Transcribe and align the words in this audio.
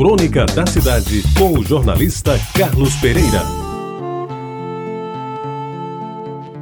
Crônica 0.00 0.46
da 0.46 0.64
Cidade, 0.64 1.22
com 1.36 1.58
o 1.58 1.62
jornalista 1.62 2.40
Carlos 2.56 2.94
Pereira. 3.02 3.42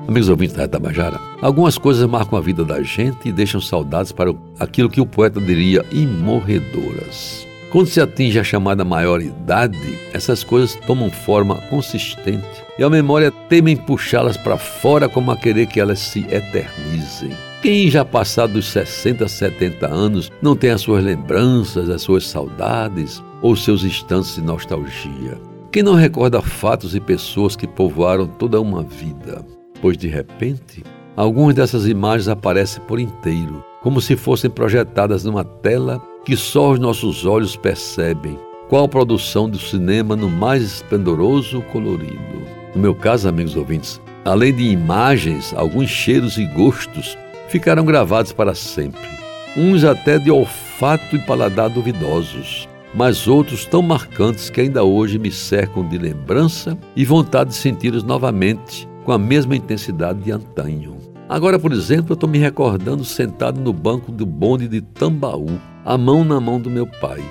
Amigos 0.09 0.29
ouvintes 0.29 0.57
da 0.57 0.67
Tabajara, 0.67 1.21
algumas 1.41 1.79
coisas 1.79 2.05
marcam 2.11 2.37
a 2.37 2.43
vida 2.43 2.65
da 2.65 2.83
gente 2.83 3.29
e 3.29 3.33
deixam 3.33 3.61
saudades 3.61 4.11
para 4.11 4.35
aquilo 4.59 4.91
que 4.91 5.01
o 5.01 5.07
poeta 5.07 5.41
diria 5.41 5.87
imorredoras. 5.93 7.47
Quando 7.71 7.87
se 7.87 8.01
atinge 8.01 8.41
a 8.41 8.43
chamada 8.43 8.85
maioridade, 8.85 9.79
essas 10.13 10.43
coisas 10.43 10.75
tomam 10.75 11.09
forma 11.09 11.55
consistente 11.71 12.45
e 12.77 12.83
a 12.83 12.91
memória 12.91 13.31
teme 13.31 13.77
puxá-las 13.77 14.37
para 14.37 14.59
fora 14.59 15.09
como 15.09 15.31
a 15.31 15.37
querer 15.37 15.67
que 15.67 15.79
elas 15.79 16.01
se 16.01 16.27
eternizem. 16.29 17.31
Quem 17.63 17.89
já 17.89 18.05
passado 18.05 18.55
dos 18.55 18.67
60, 18.67 19.29
70 19.29 19.87
anos 19.87 20.33
não 20.43 20.57
tem 20.57 20.71
as 20.71 20.81
suas 20.81 21.05
lembranças, 21.05 21.89
as 21.89 22.03
suas 22.03 22.27
saudades 22.27 23.23
ou 23.43 23.55
seus 23.57 23.85
instantes 23.85 24.35
de 24.35 24.43
nostalgia? 24.43 25.39
Quem 25.71 25.83
não 25.83 25.95
recorda 25.95 26.41
fatos 26.41 26.95
e 26.95 27.01
pessoas 27.01 27.55
que 27.55 27.67
povoaram 27.67 28.27
toda 28.27 28.61
uma 28.61 28.83
vida? 28.83 29.45
Pois 29.81 29.97
de 29.97 30.09
repente, 30.09 30.83
algumas 31.17 31.55
dessas 31.55 31.87
imagens 31.87 32.29
aparecem 32.29 32.83
por 32.85 32.99
inteiro, 32.99 33.65
como 33.83 34.01
se 34.01 34.17
fossem 34.17 34.51
projetadas 34.51 35.25
numa 35.25 35.45
tela 35.45 36.01
que 36.25 36.37
só 36.37 36.73
os 36.73 36.79
nossos 36.79 37.25
olhos 37.25 37.57
percebem. 37.57 38.39
Qual 38.69 38.89
produção 38.89 39.49
do 39.49 39.59
cinema 39.59 40.15
no 40.15 40.29
mais 40.29 40.63
esplendoroso 40.63 41.63
colorido? 41.73 42.43
No 42.75 42.83
meu 42.83 42.95
caso, 42.95 43.29
amigos 43.29 43.57
ouvintes, 43.57 44.01
além 44.25 44.55
de 44.55 44.65
imagens, 44.65 45.55
alguns 45.57 45.89
cheiros 45.89 46.37
e 46.37 46.45
gostos 46.45 47.17
ficaram 47.49 47.85
gravados 47.85 48.33
para 48.33 48.55
sempre. 48.55 49.09
Uns 49.57 49.85
até 49.85 50.19
de 50.19 50.31
olfato 50.31 51.17
e 51.17 51.19
paladar 51.19 51.71
duvidosos, 51.71 52.68
mas 52.95 53.27
outros 53.27 53.65
tão 53.65 53.83
marcantes 53.83 54.51
que 54.51 54.61
ainda 54.61 54.85
hoje 54.85 55.19
me 55.19 55.31
cercam 55.31 55.87
de 55.87 55.99
lembrança 55.99 56.77
e 56.97 57.05
vontade 57.05 57.51
de 57.51 57.57
senti-los 57.57 58.03
novamente 58.03 58.89
com 59.05 59.13
a 59.13 59.19
mesma 59.19 59.57
intensidade 59.57 60.21
de 60.21 60.33
antanho. 60.33 60.97
Agora, 61.29 61.59
por 61.59 61.73
exemplo, 61.73 62.13
eu 62.13 62.15
estou 62.15 62.29
me 62.29 62.39
recordando 62.39 63.05
sentado 63.05 63.61
no 63.61 63.73
banco 63.73 64.11
do 64.11 64.25
bonde 64.25 64.67
de 64.67 64.81
Tambaú, 64.81 65.61
a 65.85 65.99
mão 65.99 66.25
na 66.25 66.41
mão 66.41 66.59
do 66.59 66.71
meu 66.71 66.87
pai. 66.87 67.23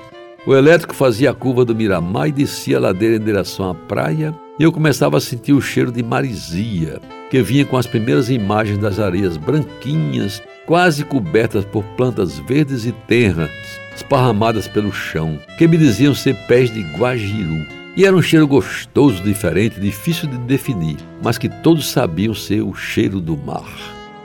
O 0.45 0.55
elétrico 0.55 0.95
fazia 0.95 1.31
a 1.31 1.33
curva 1.33 1.65
do 1.65 1.75
Miramar 1.75 2.27
e 2.27 2.31
descia 2.31 2.77
a 2.77 2.81
ladeira 2.81 3.15
em 3.15 3.19
direção 3.19 3.69
à 3.69 3.75
praia, 3.75 4.33
e 4.59 4.63
eu 4.63 4.71
começava 4.71 5.17
a 5.17 5.21
sentir 5.21 5.53
o 5.53 5.61
cheiro 5.61 5.91
de 5.91 6.01
marisia, 6.01 6.99
que 7.29 7.41
vinha 7.41 7.65
com 7.65 7.77
as 7.77 7.85
primeiras 7.85 8.29
imagens 8.29 8.77
das 8.77 8.99
areias 8.99 9.35
branquinhas, 9.35 10.41
quase 10.65 11.03
cobertas 11.03 11.65
por 11.65 11.83
plantas 11.95 12.39
verdes 12.39 12.85
e 12.85 12.91
tenras, 12.91 13.51
esparramadas 13.95 14.67
pelo 14.67 14.91
chão, 14.91 15.39
que 15.57 15.67
me 15.67 15.77
diziam 15.77 16.15
ser 16.15 16.35
pés 16.47 16.73
de 16.73 16.81
guajiru. 16.97 17.65
E 17.95 18.05
era 18.05 18.15
um 18.15 18.21
cheiro 18.21 18.47
gostoso, 18.47 19.23
diferente, 19.23 19.79
difícil 19.79 20.29
de 20.29 20.37
definir, 20.37 20.97
mas 21.21 21.37
que 21.37 21.49
todos 21.49 21.89
sabiam 21.89 22.33
ser 22.33 22.61
o 22.61 22.73
cheiro 22.73 23.19
do 23.19 23.35
mar. 23.35 23.73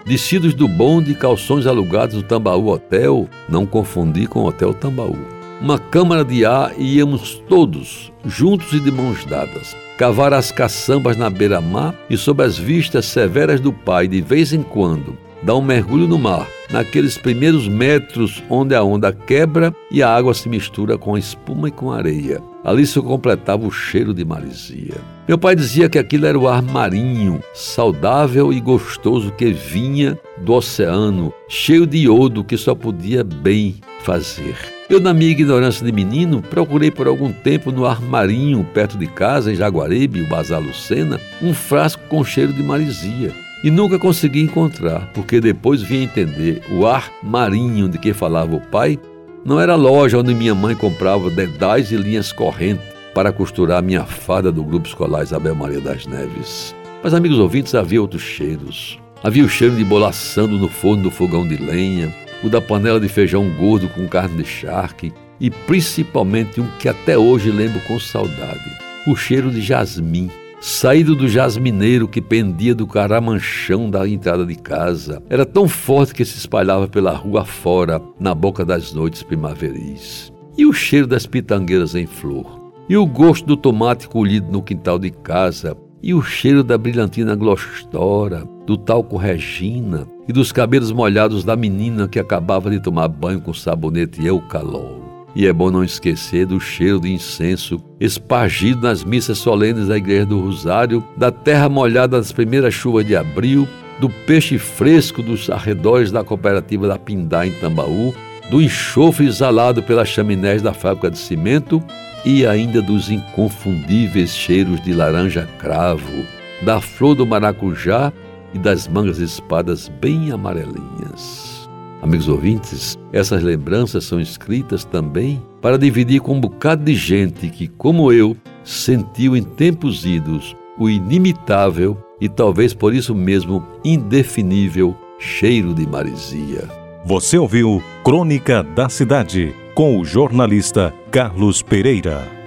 Descidos 0.05 0.53
do 0.53 0.69
bonde, 0.69 1.15
calções 1.15 1.67
alugados 1.67 2.17
no 2.17 2.23
Tambaú 2.23 2.69
Hotel, 2.69 3.29
não 3.49 3.65
confundi 3.65 4.27
com 4.27 4.41
o 4.41 4.47
Hotel 4.47 4.75
Tambaú. 4.75 5.42
Uma 5.63 5.79
câmara 5.79 6.25
de 6.25 6.45
ar 6.45 6.73
e 6.77 6.97
íamos 6.97 7.41
todos, 7.49 8.13
juntos 8.25 8.73
e 8.73 8.81
de 8.81 8.91
mãos 8.91 9.25
dadas, 9.25 9.77
cavar 9.97 10.35
as 10.35 10.51
caçambas 10.51 11.17
na 11.17 11.31
beira-mar 11.31 11.95
e 12.11 12.17
sob 12.17 12.43
as 12.43 12.59
vistas 12.59 13.07
severas 13.07 13.61
do 13.61 13.73
pai, 13.73 14.09
de 14.09 14.21
vez 14.21 14.53
em 14.53 14.61
quando, 14.61 15.17
dar 15.41 15.55
um 15.55 15.63
mergulho 15.63 16.09
no 16.09 16.19
mar, 16.19 16.49
naqueles 16.69 17.17
primeiros 17.17 17.69
metros 17.69 18.43
onde 18.51 18.75
a 18.75 18.83
onda 18.83 19.13
quebra 19.13 19.73
e 19.89 20.03
a 20.03 20.13
água 20.13 20.35
se 20.35 20.49
mistura 20.49 20.99
com 20.99 21.15
a 21.15 21.19
espuma 21.21 21.69
e 21.69 21.71
com 21.71 21.93
areia. 21.93 22.43
Ali 22.65 22.85
se 22.85 23.01
completava 23.01 23.65
o 23.65 23.71
cheiro 23.71 24.13
de 24.13 24.25
marisia. 24.25 24.97
Meu 25.29 25.39
pai 25.39 25.55
dizia 25.55 25.89
que 25.89 25.99
aquilo 25.99 26.27
era 26.27 26.37
o 26.37 26.49
ar 26.49 26.61
marinho, 26.61 27.41
saudável 27.55 28.53
e 28.53 28.59
gostoso 28.59 29.31
que 29.31 29.53
vinha 29.53 30.19
do 30.39 30.55
oceano, 30.55 31.33
cheio 31.49 31.87
de 31.87 31.99
iodo 31.99 32.43
que 32.43 32.57
só 32.57 32.75
podia 32.75 33.23
bem 33.23 33.77
fazer. 34.03 34.82
Eu, 34.93 35.01
na 35.01 35.15
minha 35.15 35.31
ignorância 35.31 35.83
de 35.87 35.91
menino, 35.91 36.43
procurei 36.43 36.91
por 36.91 37.07
algum 37.07 37.33
tempo 37.33 37.73
no 37.73 37.87
ar 37.87 37.99
marinho, 37.99 38.63
perto 38.75 38.99
de 38.99 39.07
casa, 39.07 39.51
em 39.51 39.55
Jaguaribe, 39.55 40.21
o 40.21 40.29
Bazar 40.29 40.61
Lucena, 40.61 41.19
um 41.41 41.55
frasco 41.55 42.03
com 42.11 42.23
cheiro 42.23 42.53
de 42.53 42.63
marisia 42.63 43.33
e 43.65 43.71
nunca 43.71 43.99
consegui 43.99 44.43
encontrar, 44.43 45.11
porque 45.15 45.41
depois 45.41 45.81
vim 45.81 46.03
entender 46.03 46.61
o 46.71 46.87
ar 46.87 47.11
marinho 47.23 47.89
de 47.89 47.97
que 47.97 48.13
falava 48.13 48.55
o 48.55 48.61
pai 48.61 48.99
não 49.43 49.59
era 49.59 49.73
a 49.73 49.77
loja 49.77 50.19
onde 50.19 50.35
minha 50.35 50.55
mãe 50.55 50.77
comprava 50.77 51.31
dedais 51.31 51.91
e 51.91 51.97
linhas 51.97 52.31
correntes 52.31 52.85
para 53.15 53.33
costurar 53.33 53.83
minha 53.83 54.05
fada 54.05 54.53
do 54.53 54.63
grupo 54.63 54.87
escolar 54.87 55.23
Isabel 55.23 55.55
Maria 55.55 55.81
das 55.81 56.05
Neves. 56.05 56.77
Mas, 57.03 57.15
amigos 57.15 57.39
ouvintes, 57.39 57.75
havia 57.75 58.03
outros 58.03 58.21
cheiros. 58.21 58.99
Havia 59.25 59.43
o 59.43 59.49
cheiro 59.49 59.75
de 59.75 59.85
bolo 59.87 60.05
assando 60.05 60.59
no 60.59 60.69
forno 60.69 61.05
do 61.05 61.11
fogão 61.11 61.49
de 61.49 61.57
lenha, 61.57 62.15
o 62.43 62.49
da 62.49 62.61
panela 62.61 63.01
de 63.01 63.09
feijão 63.09 63.49
gordo 63.51 63.89
com 63.89 64.07
carne 64.09 64.43
de 64.43 64.49
charque 64.49 65.13
e 65.41 65.51
principalmente 65.51 66.61
um 66.61 66.69
que 66.79 66.89
até 66.89 67.17
hoje 67.19 67.51
lembro 67.51 67.81
com 67.81 67.99
saudade, 67.99 68.71
o 69.07 69.17
cheiro 69.17 69.51
de 69.51 69.61
jasmim 69.61 70.31
saído 70.63 71.17
do 71.17 71.29
jasmineiro 71.29 72.07
que 72.07 72.23
pendia 72.23 72.73
do 72.73 72.87
caramanchão 72.87 73.91
da 73.91 74.09
entrada 74.09 74.47
de 74.47 74.55
casa. 74.55 75.21
Era 75.29 75.45
tão 75.45 75.69
forte 75.69 76.15
que 76.15 76.25
se 76.25 76.39
espalhava 76.39 76.87
pela 76.87 77.11
rua 77.13 77.45
fora, 77.45 78.01
na 78.19 78.33
boca 78.33 78.65
das 78.65 78.93
noites 78.93 79.25
primaveris. 79.25 80.33
E 80.57 80.65
o 80.65 80.73
cheiro 80.73 81.09
das 81.09 81.27
pitangueiras 81.27 81.97
em 81.97 82.07
flor. 82.07 82.73
E 82.89 82.97
o 82.97 83.05
gosto 83.05 83.45
do 83.45 83.57
tomate 83.57 84.09
colhido 84.09 84.53
no 84.53 84.63
quintal 84.63 85.01
de 85.01 85.11
casa. 85.11 85.77
E 86.05 86.13
o 86.13 86.21
cheiro 86.21 86.65
da 86.65 86.77
brilhantina 86.77 87.37
glostora, 87.37 88.43
do 88.67 88.77
talco 88.77 89.17
Regina 89.17 90.05
e 90.27 90.33
dos 90.33 90.51
cabelos 90.51 90.91
molhados 90.91 91.45
da 91.45 91.55
menina 91.55 92.09
que 92.09 92.19
acabava 92.19 92.69
de 92.69 92.81
tomar 92.81 93.07
banho 93.07 93.41
com 93.41 93.55
sabonete 93.55 94.27
eucalol. 94.27 95.29
E 95.33 95.47
é 95.47 95.53
bom 95.53 95.71
não 95.71 95.85
esquecer 95.85 96.45
do 96.45 96.59
cheiro 96.59 96.99
de 96.99 97.13
incenso 97.13 97.81
espargido 98.01 98.83
nas 98.83 99.05
missas 99.05 99.39
solenes 99.39 99.87
da 99.87 99.97
Igreja 99.97 100.27
do 100.27 100.41
Rosário, 100.41 101.05
da 101.17 101.31
terra 101.31 101.69
molhada 101.69 102.19
das 102.19 102.33
primeiras 102.33 102.75
chuvas 102.75 103.07
de 103.07 103.15
abril, 103.15 103.69
do 104.01 104.11
peixe 104.11 104.59
fresco 104.59 105.23
dos 105.23 105.49
arredores 105.51 106.11
da 106.11 106.25
cooperativa 106.25 106.89
da 106.89 106.99
Pindá 106.99 107.47
em 107.47 107.53
Tambaú, 107.53 108.13
do 108.51 108.61
enxofre 108.61 109.29
exalado 109.29 109.85
pelas 109.85 110.09
chaminés 110.09 110.61
da 110.63 110.75
fábrica 110.75 111.13
de 111.13 111.19
cimento 111.19 111.81
e 112.25 112.47
ainda 112.47 112.81
dos 112.81 113.11
inconfundíveis 113.11 114.35
cheiros 114.35 114.81
de 114.83 114.93
laranja 114.93 115.49
cravo, 115.59 116.25
da 116.63 116.81
flor 116.81 117.15
do 117.15 117.27
maracujá 117.27 118.13
e 118.55 118.59
das 118.59 118.87
mangas 118.87 119.19
espadas 119.19 119.89
bem 119.89 120.31
amarelinhas. 120.31 121.69
Amigos 122.03 122.29
ouvintes, 122.29 122.99
essas 123.13 123.43
lembranças 123.43 124.05
são 124.05 124.21
escritas 124.21 124.85
também 124.85 125.41
para 125.61 125.79
dividir 125.79 126.21
com 126.21 126.35
um 126.35 126.41
bocado 126.41 126.85
de 126.85 126.95
gente 126.95 127.49
que, 127.49 127.69
como 127.69 128.13
eu, 128.13 128.37
sentiu 128.65 129.37
em 129.37 129.43
tempos 129.43 130.05
idos 130.05 130.57
o 130.79 130.91
inimitável 130.91 131.97
e 132.21 132.29
talvez 132.29 132.75
por 132.75 132.95
isso 132.95 133.15
mesmo 133.15 133.65
indefinível 133.85 134.97
cheiro 135.19 135.73
de 135.73 135.87
marisia. 135.87 136.69
Você 137.05 137.39
ouviu 137.39 137.83
Crônica 138.05 138.63
da 138.63 138.89
Cidade 138.89 139.55
com 139.75 139.99
o 139.99 140.05
jornalista 140.05 140.93
Carlos 141.13 141.61
Pereira. 141.63 142.42